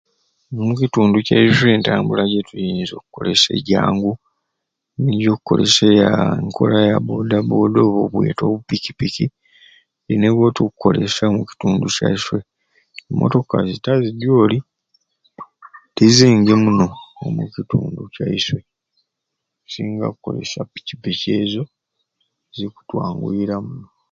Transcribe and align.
Omu 0.59 0.73
kitundu 0.81 1.17
kyaiswe 1.27 1.67
entambula 1.71 2.23
gyetuyinza 2.31 2.93
okukolesya 2.95 3.49
egyangu 3.59 4.11
niyo 5.01 5.29
okukolesya 5.35 5.87
enkola 6.41 6.77
ya 6.89 6.97
boda 7.07 7.37
boda 7.49 7.79
oba 7.87 8.03
bwete 8.11 8.43
bupiki 8.51 8.91
piki 8.99 9.25
nibo 10.17 10.35
bwetukukolesya 10.39 11.23
omu 11.29 11.41
kitundu 11.49 11.85
kyaiswe 11.95 12.39
emotoka 13.09 13.55
zita 13.69 13.91
zidyoli 14.03 14.57
tizingi 15.95 16.53
muno 16.63 16.87
omu 17.25 17.41
kitundu 17.55 18.01
kyaiswe 18.13 18.59
tusinga 19.63 20.05
kukolesya 20.13 20.61
piki 20.73 20.95
piki 21.03 21.27
ezo 21.41 21.63
zikutwanguyira 22.57 23.55
muno 23.65 23.87